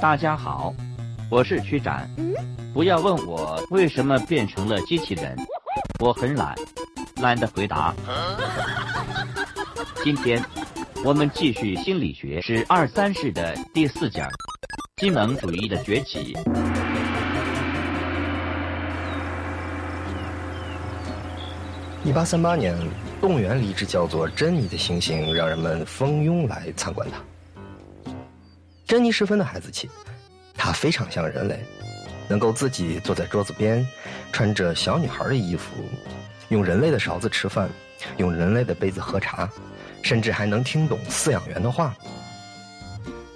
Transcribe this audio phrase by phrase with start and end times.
[0.00, 0.74] 大家好，
[1.30, 2.08] 我是区展。
[2.72, 5.36] 不要问我为什么变成了机器人，
[5.98, 6.54] 我很懒，
[7.20, 7.94] 懒得回答。
[10.02, 10.42] 今天
[11.04, 14.28] 我们继续心理学是二三世的第四讲，
[14.96, 16.36] 机能主义的崛起。
[22.02, 22.74] 一八三八年，
[23.20, 27.18] 动物园里一只叫做珍妮的猩猩，让人们蜂拥来参观它。
[28.90, 29.88] 珍妮十分的孩子气，
[30.56, 31.60] 她非常像人类，
[32.26, 33.86] 能够自己坐在桌子边，
[34.32, 35.76] 穿着小女孩的衣服，
[36.48, 37.70] 用人类的勺子吃饭，
[38.16, 39.48] 用人类的杯子喝茶，
[40.02, 41.94] 甚至还能听懂饲养员的话。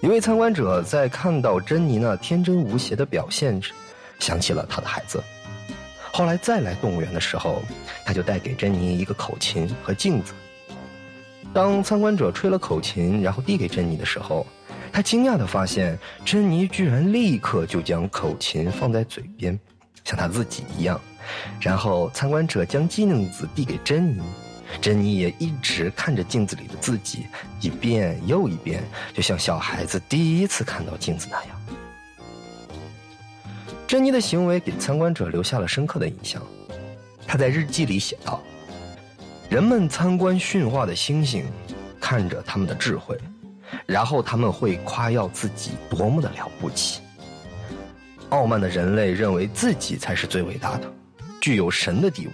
[0.01, 3.71] 一位参观者在看到珍妮那天真无邪的表现时，
[4.19, 5.23] 想起了他的孩子。
[6.11, 7.63] 后来再来动物园的时候，
[8.05, 10.33] 他就带给珍妮一个口琴和镜子。
[11.53, 14.45] 当参观者吹了口琴，然后递给珍妮的时候，
[14.95, 19.59] 他惊讶地发现，珍妮居然立刻就将口琴放在嘴边，
[20.05, 21.01] 像他自己一样。
[21.61, 24.23] 然后参观者将镜子递给珍妮，
[24.81, 27.27] 珍妮也一直看着镜子里的自己，
[27.61, 31.61] 一遍又一遍，就像小孩子第一次看到镜子那样。
[33.89, 36.41] 珍妮的行为给参观者留下了深刻的印象。
[37.27, 38.41] 他在日记里写道
[39.51, 41.43] ：“人们参观驯化的猩猩，
[42.01, 43.19] 看着他们的智慧，
[43.87, 47.01] 然后他们会夸耀自己多么的了不起。
[48.31, 50.93] 傲慢的人类认为自己才是最伟大的，
[51.41, 52.33] 具有神的地位。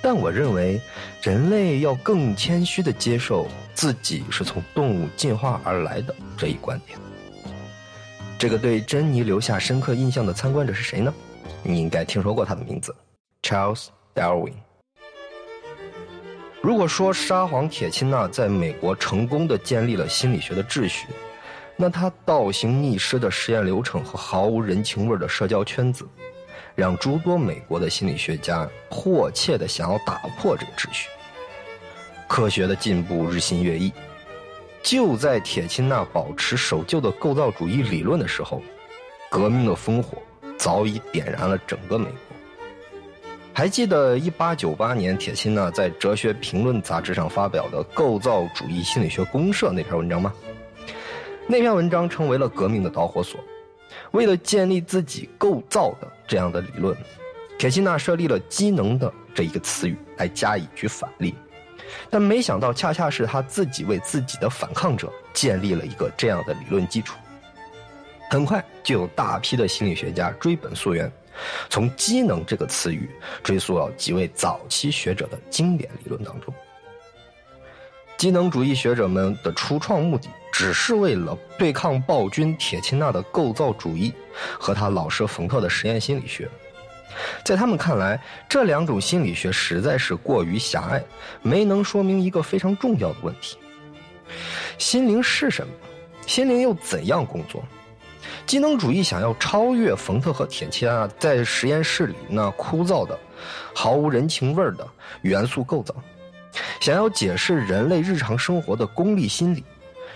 [0.00, 0.80] 但我认为，
[1.22, 6.98] 人类要更谦虚的接受自己是从动物进化而来的这一观点。”
[8.38, 11.12] 这个对珍妮留下深刻印象的参观者是谁呢？
[11.64, 12.94] 你应该听说过他的名字
[13.42, 14.52] ，Charles Darwin。
[16.68, 21.06] 如果说沙皇铁钦纳在美国成功的建立了心理学的秩序，
[21.76, 26.06] 那他倒行逆施的实验流程和毫无人情味的社交圈子，
[26.74, 31.08] 让诸多美国的心理学家迫切的想要打破这个秩序。
[32.28, 33.90] 科学的进步日新月异。
[34.82, 38.60] 就在铁钦纳保持守旧的构造主义理论的时候，
[39.30, 40.18] 革命的烽火
[40.58, 42.27] 早已点燃了整个美国。
[43.58, 50.32] 还记得1898年铁钦纳在《哲学评论》杂志上发表的《构造主义心理学公社》那篇文章吗？
[51.48, 53.40] 那篇文章成为了革命的导火索。
[54.12, 56.96] 为了建立自己构造的这样的理论，
[57.58, 61.34] 铁钦纳设立了“机能”的这一个词语来加以举反例。
[62.08, 67.18] 但没想到，恰恰是他自己为自己的反抗者建立了一个这样的理论基础。
[68.30, 71.10] 很快就有大批的心理学家追本溯源，
[71.68, 73.10] 从“机能”这个词语
[73.42, 76.52] 追溯到几位早期学者的经典理论当中。
[78.16, 84.12] 机能主义学者们的初创目的，只是为了对抗暴君铁钦纳的构造主义
[84.58, 86.48] 和他老师冯特的实验心理学。
[87.44, 91.02] 在他们看来，这两种心理学实在是过于狭隘，
[91.42, 93.56] 没能说明一个非常重要的问题：
[94.78, 95.72] 心灵是什么？
[96.26, 97.64] 心灵又怎样工作？
[98.48, 103.16] 机能主义想要超越冯特和铁钦啊在实验室里那枯燥的、
[103.74, 104.88] 毫无人情味的
[105.20, 105.94] 元素构造，
[106.80, 109.62] 想要解释人类日常生活的功利心理，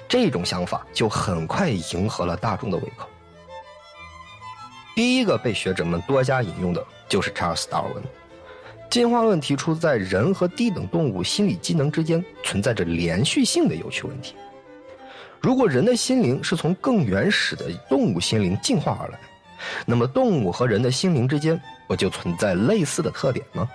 [0.09, 3.07] 这种想法就很快迎合了大众的胃口。
[4.97, 8.03] 第一个被学者们多加引用的就是查尔斯·达尔文。
[8.89, 14.35] 进化论提出，在人和低等动物心理机能之间存在着连续性的有趣问题。
[15.43, 19.19] 如果人的心灵是从更原始的动物心灵进化而来，
[19.85, 23.69] 那么动物和人的心灵之间不就存在类似的特点吗？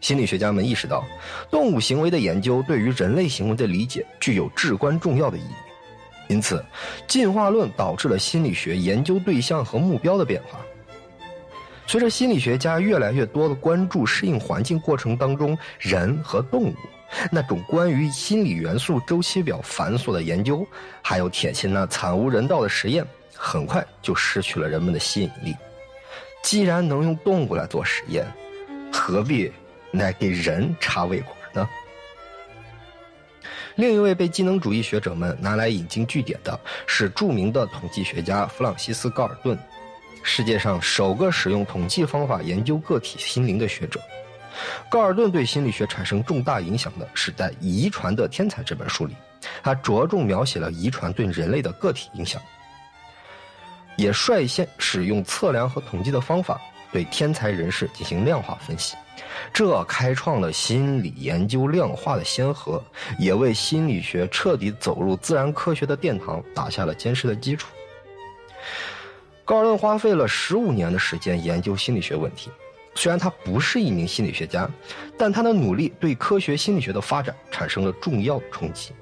[0.00, 1.04] 心理学家们意识到，
[1.50, 5.54] 动物行为的研究对于人类行为的理解具有至关重要的意义。
[6.28, 6.64] 因此，
[7.06, 10.58] 进化论导致了心理学研究对象和目标的变化。
[11.86, 16.74] 随着心理学家越来越多的关注适应环境过程当中人和动物
[17.30, 20.66] 那种关于心理元素周期表繁琐的研究，
[21.02, 25.54] 还有铁心那惨无人道的实验，很快就失去了人们的吸引力。
[26.42, 28.26] 既然能用动物来做实验，
[28.92, 29.50] 何必
[29.92, 31.68] 来给人插胃管呢？
[33.76, 39.58] 另一位被机能主义学者们拿来引经据典的是著名的统计学家弗朗西斯·高尔顿，
[40.22, 44.00] 世界上首个使用统计方法研究个体心灵的学者。
[44.88, 49.14] 高尔顿对心理学产生重大影响的是在《遗传的天才》这本书里，
[49.62, 52.40] 他着重描写了遗传对人类的个体影响，
[53.96, 56.60] 也率先使用测量和统计的方法
[56.92, 58.96] 对天才人士进行量化分析。
[59.52, 62.82] 这开创了心理研究量化的先河，
[63.18, 67.68] 也为心理学彻底走入自然科学的殿堂打下了坚实的基础。
[69.44, 72.50] 高尔顿花费了十五年的时间研究心理学问题。
[72.94, 74.68] 虽然他不是一名心理学家，
[75.18, 78.92] 但他的努力对科学心理学的发展产生了重要冲击。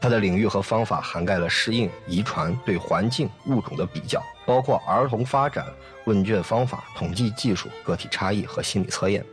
[0.00, 5.66] 他的领域和方法涵盖了适应、遗传、对环境、物种的比较，包括儿童发展、
[6.04, 9.24] 问卷方法、统计技术、个体差异和心理测验。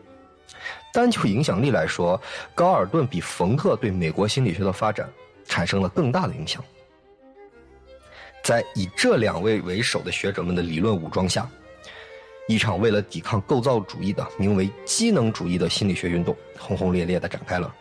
[0.94, 2.20] 单就影响力来说，
[2.56, 5.10] 高尔顿比冯特对美国心理学的发展
[5.46, 6.64] 产生了更大的影响。
[8.44, 11.50] 在以这两位为首的学者们的理论武装下，
[12.48, 17.74] 一场为了抵抗构造主义的名为机能主义的心理学运动轰轰烈烈地展开了。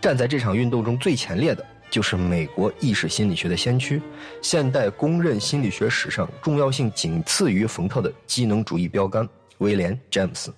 [0.00, 4.02] 站在这场运动中最前列的就是美国意识心理学的先驱，
[4.42, 9.26] 现代公认心理学史上重要性仅次于冯特的机能主义标杆
[9.58, 10.52] 威廉·詹姆斯。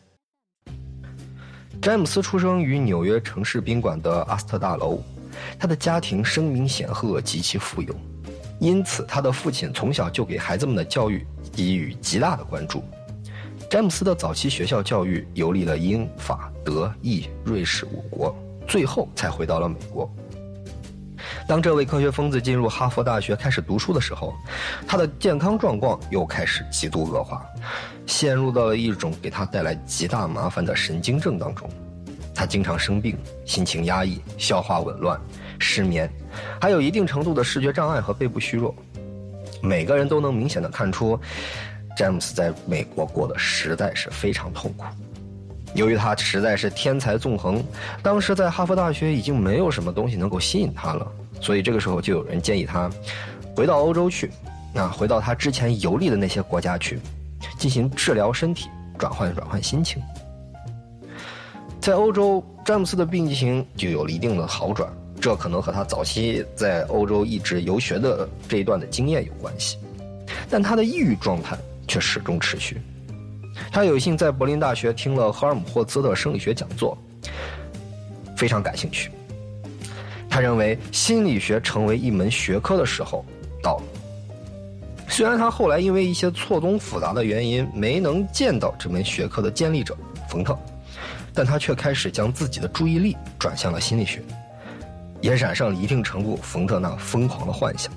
[1.81, 5.03] 詹姆斯出生于纽约城市宾馆的阿斯特大楼，
[5.59, 7.95] 他的家庭声名显赫，极其富有，
[8.59, 12.83] 因此他的父亲从小就给孩子们的教育给予极大的关注。
[13.71, 18.37] 詹姆斯的早期学校教育游历了英法德意瑞士五国，
[18.67, 20.13] 最后才回到了美国。
[21.47, 24.35] 当这位科学疯子进入哈佛大学开始读书的时候，
[24.89, 27.47] 他的健康状况又开始极度恶化，
[28.07, 31.71] 陷入到了一种给他带来极大麻烦的神经症当中。
[32.35, 33.17] 他经常生病，
[33.47, 35.17] 心情压抑，消化紊乱，
[35.61, 36.13] 失眠，
[36.61, 38.75] 还有一定程度的视觉障碍和背部虚弱。
[39.63, 41.17] 每个人都能明显的看出。
[42.01, 44.87] 詹姆斯在美国过得实在是非常痛苦，
[45.75, 47.63] 由于他实在是天才纵横，
[48.03, 51.07] 当时在哈佛大学已经没有什么东西能够吸引他了，
[51.43, 52.91] 所以这个时候就有人建议他
[53.55, 54.31] 回到欧洲去，
[54.73, 56.99] 那回到他之前游历的那些国家去，
[57.59, 60.03] 进行治疗身体，转换转换心情。
[61.83, 69.77] 在欧洲，詹姆斯的病情就有了一定的好转，这可能和他早期在欧洲一直游学的这一段的经验有关系，
[70.49, 71.59] 但他的抑郁状态。
[71.91, 72.81] 却始终持续。
[73.73, 76.97] 他有幸在柏林大学听了赫尔姆霍兹的生理学讲座，
[78.37, 79.11] 非常感兴趣。
[80.29, 83.25] 他认为心理学成为一门学科的时候
[83.61, 83.83] 到了。
[85.09, 89.97] 虽然他后来因为一些错综复杂的原因没能见到这门学科的建立者
[90.29, 90.57] 冯特，
[91.35, 94.23] 但他却开始将自己的注意力转向了心理学，
[95.21, 97.93] 也染上了一定程度冯特那疯狂的幻想。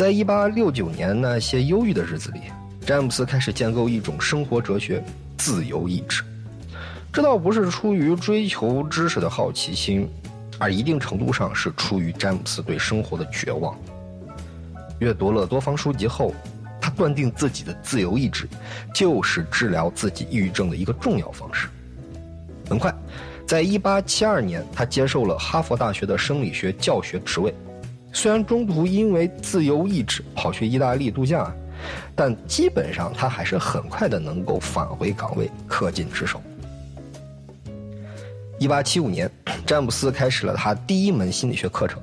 [0.00, 2.40] 在一八六九年那些忧郁的日子里，
[2.86, 5.04] 詹姆斯开始建构一种生活哲学——
[5.36, 6.22] 自由意志。
[7.12, 10.08] 这倒不是出于追求知识的好奇心，
[10.58, 13.78] 而一定程度上是出于詹姆斯对生活的绝望。
[15.00, 16.34] 阅读了多方书籍后，
[16.80, 18.48] 他断定自己的自由意志
[18.94, 21.68] 就是治疗自己抑郁症的一个重要方式。
[22.70, 22.90] 很快，
[23.46, 27.54] 在一八七二年，他接受了哈佛大学的生理学教学职位。
[28.12, 31.52] 虽然中途因为自由意志跑去意大利度假，
[32.14, 36.42] 但基本上他还是很快的能够返回岗位，恪尽职守。
[38.58, 39.30] 一八七五年，
[39.64, 42.02] 詹姆斯开始了他第一门心理学课程。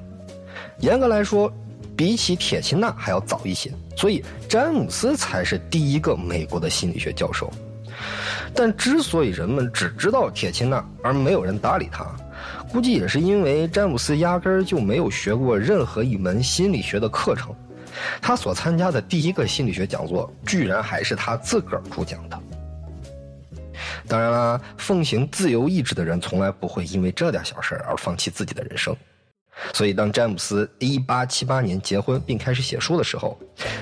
[0.80, 1.51] 严格来说，
[1.95, 7.51] 比起铁钦纳还要早一些，所以詹姆斯才是第一个美国的心理学教授。
[8.56, 12.06] 但之所以人们只知道铁钦纳，而没有人搭理他。
[12.71, 17.55] 估计也是因为詹姆斯压根儿就没有学过任何一门心理学的课程，
[18.21, 22.39] 他所参加的第一个心理学讲座，居然还是他自个儿主讲的。
[24.07, 28.95] 当然啦，奉行自由意志的人从来不会因为这点小事而放弃自己的人生。
[29.74, 33.38] 所以，当詹姆斯1878年结婚并开始写书的时候，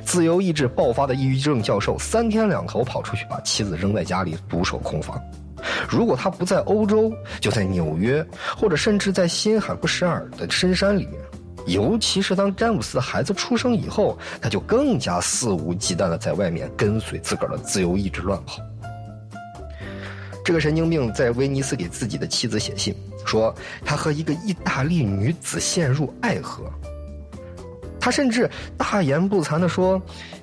[0.05, 5.21] 自由意志爆发的抑郁症教授三天两头跑出去把妻子扔在家里独守空房。
[5.89, 8.25] 如果他不在欧洲，就在纽约，
[8.57, 11.19] 或者甚至在新罕布什尔的深山里面。
[11.65, 18.61] 尤其是当詹姆斯的孩子出生以后，他就更加肆无忌惮的在外面跟随自个儿的自由意志乱跑。
[20.43, 23.51] 这个神经病在威尼斯给自己的妻子写信，说
[23.83, 26.71] 他和一个意大利女子陷入爱河。
[27.99, 29.99] 他甚至大言不惭的说：“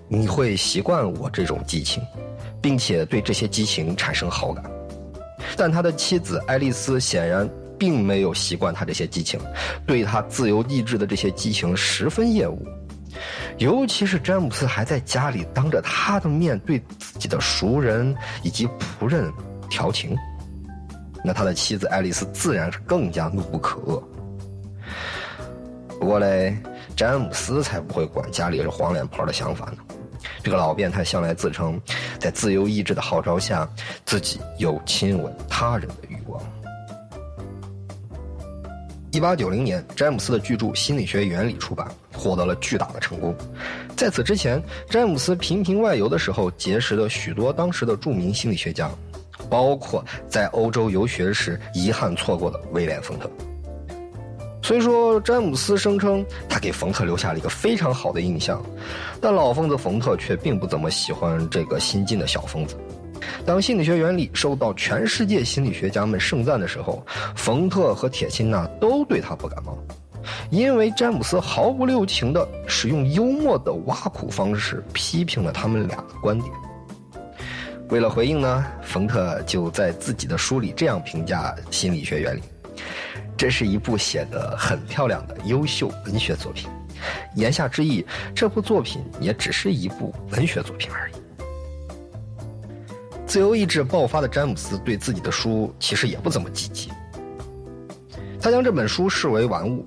[0.09, 2.03] 你会习惯我这种激情，
[2.61, 4.65] 并且对这些激情产生好感。”
[5.57, 9.41] 但他的妻子爱丽丝显然并没有习惯他这些激情，
[9.87, 12.59] 对他自由意志的这些激情十分厌恶，
[13.59, 18.69] 尤其是詹姆斯还在家里当着他的面对自己的熟人以及
[19.01, 19.33] 仆人
[19.69, 20.17] 调情，
[21.25, 24.03] 那他的妻子爱丽丝自然是更加怒不可遏。
[25.99, 26.57] 不过嘞，
[26.97, 29.77] 詹姆斯才不会管家里是黄脸婆的想法呢。
[30.43, 31.81] 这个老变态向来自称，
[32.19, 33.69] 在自由意志的号召下，
[34.05, 36.43] 自己有亲吻他人的欲望。
[39.13, 43.37] 一八九零年，詹姆斯的巨著《心理学原理》出版，获得了巨大的成功。
[43.95, 48.91] 在此之前，詹姆斯频频外游的时候，结识了许多当时的著名心理学家，
[49.51, 53.31] 包括在欧洲游学时遗憾错过的威廉·冯特。
[54.63, 58.63] 虽说詹姆斯声称他给冯特留下了一个非常好的印象，
[59.21, 62.77] 但老疯子冯特却并不怎么喜欢这个新晋的小疯子。
[63.45, 67.05] 当心理学原理受到全世界心理学家们盛赞的时候，
[67.35, 69.77] 冯特和铁钦纳都对他不感冒，
[70.51, 76.53] 因为詹姆斯毫不留情地使用幽默的挖苦方式批评了他们俩的观点。
[77.91, 82.41] 为了回应呢，冯特就在自己的书里这样评价心理学原理。
[83.43, 86.71] 这是一部写得很漂亮的优秀文学作品，
[87.35, 91.15] 言下之意，这部作品也只是一部文学作品而已。
[93.27, 96.89] 自由意志爆发的詹姆斯对自己的书其实也不怎么积极，
[98.41, 99.85] 他将这本书视为玩物，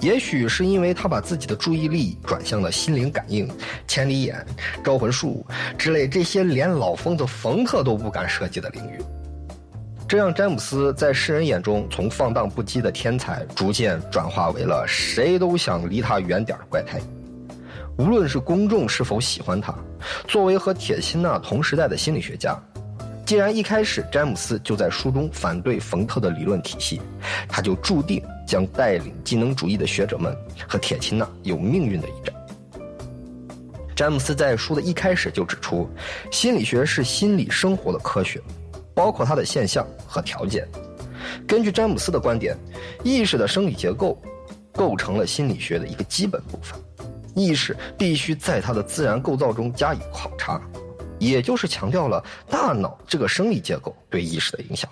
[0.00, 3.50] 也许是因为他把自己的注意力转向了心灵感应、
[3.88, 4.46] 千里眼、
[4.84, 5.44] 招魂术
[5.76, 9.00] 之类这些连老疯子冯特都不敢涉及的领域。
[10.12, 17.00] 这让詹姆斯在世人眼中从放荡不羁的天才，逐渐转化为了谁都想离他远点的怪胎。
[17.96, 19.74] 无论是公众是否喜欢他，
[20.28, 22.62] 作为和铁钦纳同时代的心理学家，
[23.24, 27.00] 既然一开始詹姆斯就在书中反对冯特的理论体系，
[27.48, 30.36] 他就注定将带领机能主义的学者们
[30.68, 32.34] 和铁钦纳有命运的一战。
[33.96, 35.88] 詹姆斯在书的一开始就指出，
[36.30, 38.38] 心理学是心理生活的科学。
[38.94, 40.66] 包括它的现象和条件。
[41.46, 42.56] 根据詹姆斯的观点，
[43.04, 44.20] 意识的生理结构
[44.72, 46.78] 构成了心理学的一个基本部分。
[47.34, 50.60] 意识必须在它的自然构造中加以考察，
[51.18, 54.90] 也就是强调了大脑这个生理结构对意识的影响。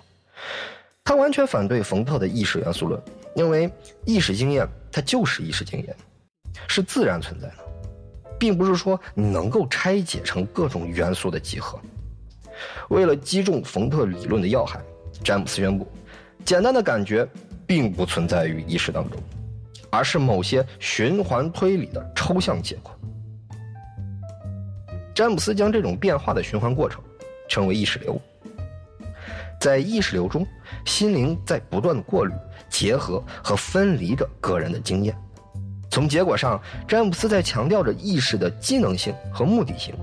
[1.03, 2.99] 他完全反对冯特的意识元素论，
[3.35, 3.71] 认为
[4.05, 5.95] 意识经验它就是意识经验，
[6.67, 7.55] 是自然存在的，
[8.39, 11.79] 并不是说你能够拆解成各种元素的集合。
[12.89, 14.79] 为了击中冯特理论的要害，
[15.23, 15.87] 詹姆斯宣布，
[16.43, 17.27] 简单的感觉
[17.65, 19.19] 并不存在于意识当中，
[19.89, 22.91] 而是某些循环推理的抽象结果。
[25.13, 27.01] 詹姆斯将这种变化的循环过程
[27.49, 28.19] 称为意识流。
[29.59, 30.47] 在意识流中，
[30.85, 32.33] 心灵在不断的过滤、
[32.69, 35.15] 结合和分离着个人的经验。
[35.91, 39.93] 从结果上，詹姆斯在强调着意识的机能性和目的性。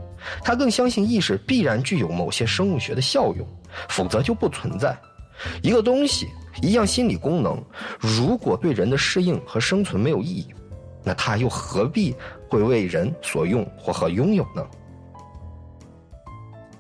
[0.45, 3.49] 他更相信意识必然具有某些生物学的效用，
[3.89, 4.95] 否则就不存在。
[5.63, 6.29] 一个东西，
[6.61, 7.59] 一样心理功能，
[7.99, 10.47] 如果对人的适应和生存没有意义，
[11.03, 12.15] 那它又何必
[12.51, 14.67] 会为人所用或和拥有呢？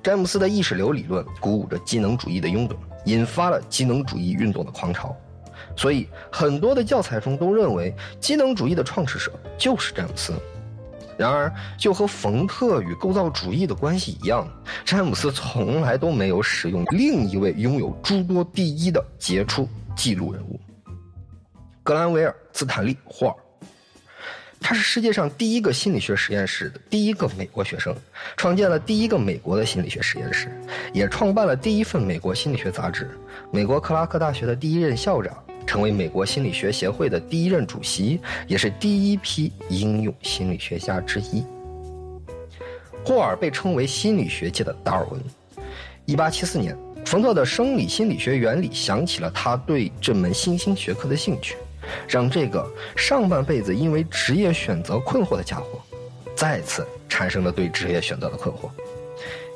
[0.02, 5.16] 詹姆斯的意识流理论鼓舞着机能主义的拥趸，引发了机能主义运动的狂潮。
[5.76, 10.32] 所以，很多的教材中都认为机能主义的创始者就是詹姆斯。
[11.16, 14.48] 然而，就和冯特与构造主义的关系一样，
[14.84, 20.60] 詹姆斯从来都没有使用另一位拥有诸多第一的杰出记录人物——
[21.82, 23.34] 格兰维尔·斯坦利·霍尔。
[24.60, 27.94] 他是世界上第一个心理学实验室的第一个美国学生，
[28.36, 30.50] 创建了第一个美国的心理学实验室，
[30.92, 33.10] 也创办了第一份美国心理学杂志，
[33.52, 35.36] 美国克拉克大学的第一任校长。
[35.68, 41.44] 成为美国心理学协会的第一任主席，也是第一批应用心理学家之一。
[43.04, 45.20] 霍尔被称为心理学界的达尔文。
[46.06, 51.54] 一八七四年，冯特的生理心理学原理想起了他对这门新兴学科的兴趣，
[52.08, 55.82] 让这个上半辈子因为职业选择困惑的家伙，
[56.34, 58.70] 再次产生了对职业选择的困惑。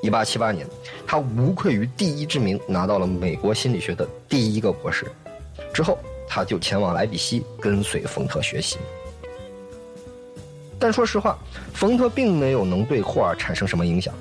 [0.02, 0.66] 一八七八年，
[1.06, 5.10] 他无愧于第一之名，拿到了美国心理学的第一个博士。
[5.72, 5.98] 之后，
[6.28, 8.78] 他就前往莱比锡跟随冯特学习。
[10.78, 11.38] 但说实话，
[11.72, 14.12] 冯特并没有能对霍尔产生什么影响。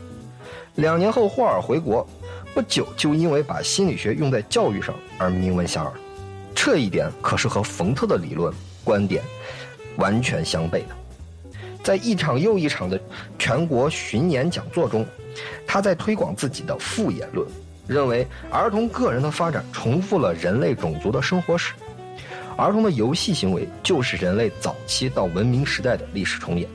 [0.75, 2.08] 两年后，霍尔回国，
[2.53, 5.91] 不久就因为把心理学用在教育上而名闻遐迩。
[6.53, 8.53] 这一点可是和冯特的理论
[8.84, 9.24] 观点
[9.98, 10.96] 完全相悖的。
[11.84, 13.00] 在一场又一场的
[13.39, 15.03] 全国巡演讲座中，
[15.65, 17.48] 他在推广自己的复言论。
[17.88, 21.74] 认为儿童个人的发展重复了人类种族的生活史，
[22.58, 26.70] 儿童的游戏行为就是人类早期到文明时代的历史重演。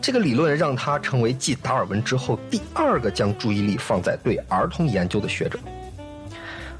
[0.00, 5.58] 这个理论让他成为继达尔文之后第二个将注意力放在对儿童研究的学者。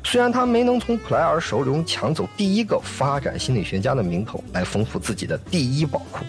[0.05, 6.25] 虽然他没能从普莱尔手中抢走第一个发展心理学家的名头来丰富自己的第一宝库，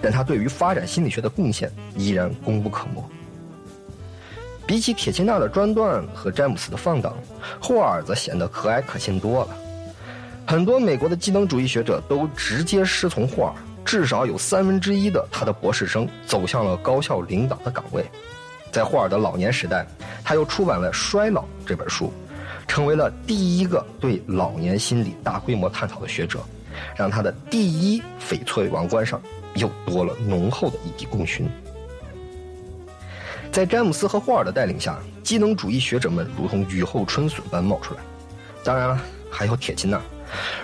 [0.00, 3.02] 但他对于发展心理学的贡献依然功不可没。
[4.66, 7.14] 比起铁钦纳的专断和詹姆斯的放荡，
[7.60, 9.56] 霍尔则显得和蔼可亲多了。
[10.46, 13.52] 很多美国的机能主义学者都直接师从霍尔，
[13.84, 18.04] 至少有三分之一的他的博士生走向了高校领导的岗位。
[18.72, 19.86] 在霍尔的老年时代，
[20.24, 22.12] 他又出版了《衰老》这本书，
[22.68, 26.40] 成为了第一个对老年心理大规模探讨的学者，
[26.96, 29.20] 让他的第一翡翠王冠上
[29.54, 31.48] 又多了浓厚的一笔功勋。
[33.56, 38.00] 在詹姆斯和霍尔的带领下，机能主义学者们如同雨后春笋般冒出来。
[38.62, 39.98] 当然了，还有铁钦纳。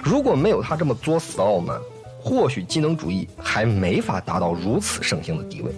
[0.04, 1.80] 如果没有他这么作死的傲慢，
[2.20, 5.72] 或许机能主义还没法达到如此盛行的地位。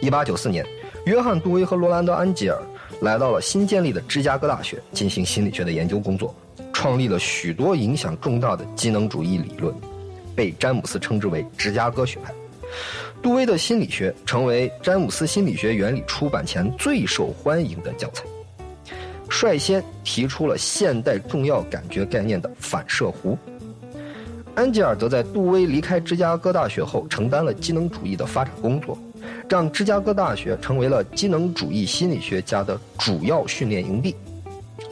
[0.00, 0.64] 一八九四年。
[1.04, 2.58] 约翰·杜威和罗兰德·安吉尔
[3.02, 6.34] 来到了新建立的芝加哥大学进行心理学的研究工作，
[6.72, 9.74] 创立了许多影响重大的机能主义理论，
[10.34, 12.32] 被詹姆斯称之为芝加哥学派。
[13.26, 18.22] 杜威的心理学成为詹姆斯《心理学原理》出版前最受欢迎的教材，
[19.28, 23.36] 率先提出了现代重要感觉概念的反射弧。
[24.54, 28.96] 安吉尔则在杜威离开芝加哥大学后承担了机能主义的发展工作。
[29.48, 34.14] 让芝加哥大学成为了机能主义心理学家的主要训练营地，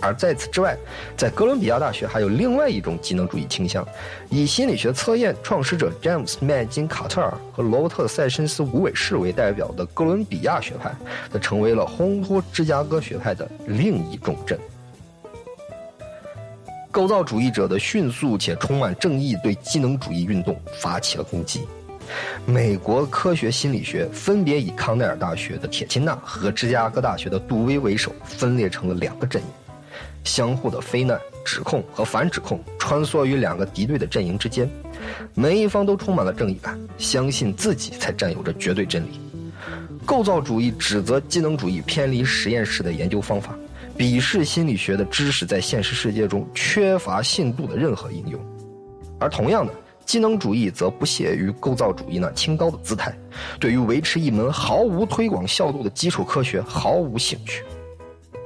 [0.04, 0.76] 而在此之外，
[1.16, 3.86] 在哥伦比亚大学还有另外一种机能主义倾向，
[4.28, 10.94] 以心理学测验创始者詹姆斯·麦金卡特尔和罗伯特·塞申斯·无尾士为代表的哥伦比亚学派，
[11.32, 14.58] 则成为了烘托芝加哥学派的另一重镇。
[16.90, 21.66] 构造主义者的迅速且充满正义对机能主义运动发起了攻击。
[22.46, 29.48] 美国科学心理学分别以康奈尔大学的铁钦纳和芝加哥大学的杜威为首，分裂成了两个阵营，
[30.24, 34.68] 相互的非难、指控和反指控穿梭于两个敌对的阵营之间，
[35.34, 39.20] 每一方都充满了正义感，相信自己才占有着绝对真理。
[40.04, 43.56] 构造主义指责机能主义偏离实验室的研究方法，
[43.96, 48.40] 鄙视心理学的知识在现实世界中缺乏信度的任何应用，
[49.20, 49.72] 而同样的。
[50.04, 53.16] 机能主义则不屑于构造主义那清高的姿态，
[53.58, 57.64] 对于维持一门毫无推广效度的基础科学毫无兴趣。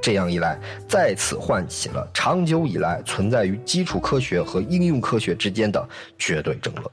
[0.00, 0.58] 这样一来，
[0.88, 6.86] 再次唤起了长久以来存在于基础科学和应用科学之间的绝对争论。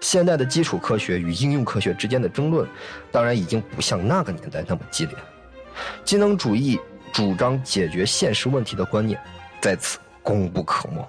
[0.00, 2.66] 现代的基础科学与应用科学之间的争论，
[3.12, 5.14] 当然已经不像那个年代那么激烈。
[6.04, 6.78] 机能主义
[7.12, 9.20] 主张解决现实问题的观念，
[9.60, 11.06] 在此功不可没。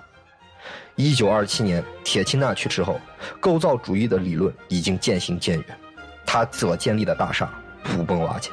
[0.95, 2.99] 一九二七年，铁钦纳去世后，
[3.39, 5.79] 构造主义的理论已经渐行渐远，
[6.25, 7.49] 他所建立的大厦
[7.85, 8.51] 土崩瓦解。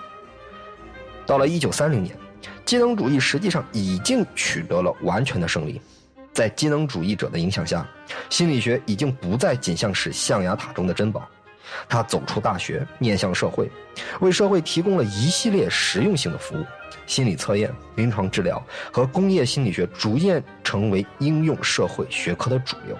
[1.26, 2.16] 到了一九三零年，
[2.64, 5.80] 机能主义实际上已经取得了完全的胜利，
[6.32, 7.86] 在机能主义者的影响下，
[8.30, 11.28] 心理学已经不再仅像是象牙塔中的珍宝，
[11.88, 13.68] 它走出大学，面向社会，
[14.20, 16.64] 为社会提供了一系列实用性的服务。
[17.06, 18.60] 心理测验、临床治疗
[18.92, 22.96] 和工业心理学逐渐成为应用社会学科的主流，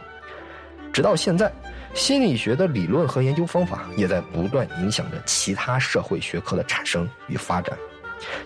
[0.92, 1.52] 直到现在，
[1.92, 7.76] 心理学的理论和研究方法也在不断影响着其他社会学科的产生与发展，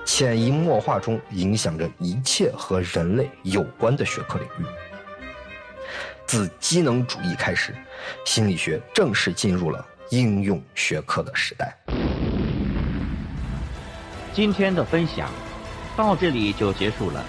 [0.05, 4.65] 潜移默化中影响着一切和人类有关的学科领域。
[6.27, 7.75] 自机能主义开始，
[8.25, 11.77] 心理学正式进入了应用学科的时代。
[14.33, 15.31] 今天的分享。
[15.97, 17.23] 到这里就结束了，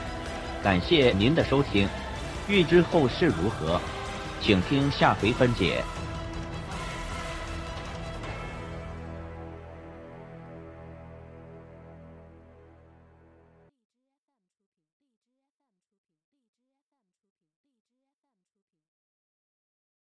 [0.64, 1.90] 感谢您的收听。
[2.48, 3.82] 欲知后事如何，
[4.40, 5.84] 请听下回分解。